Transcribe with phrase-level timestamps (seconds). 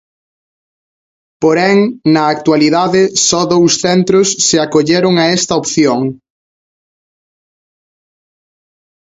[1.43, 1.77] Porén,
[2.13, 6.01] na actualidade só dous centros se acolleron a esta opción.